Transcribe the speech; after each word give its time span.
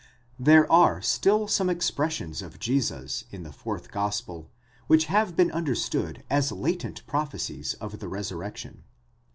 There 0.39 0.65
are 0.71 0.99
still 1.03 1.47
some 1.47 1.69
expressions 1.69 2.41
of 2.41 2.57
Jesus 2.57 3.25
in 3.29 3.43
the 3.43 3.51
fourth 3.53 3.91
gospel, 3.91 4.49
which 4.87 5.05
have 5.05 5.35
been 5.35 5.51
understood 5.51 6.23
as 6.27 6.51
latent 6.51 7.05
prophecies 7.05 7.75
of 7.75 7.99
the 7.99 8.07
resurrection. 8.07 8.83